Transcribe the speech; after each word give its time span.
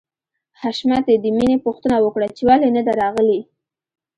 حشمتي 0.61 1.15
د 1.19 1.25
مینې 1.35 1.57
پوښتنه 1.65 1.95
وکړه 2.05 2.27
چې 2.35 2.41
ولې 2.49 2.67
نده 2.75 2.93
راغلې 3.01 3.39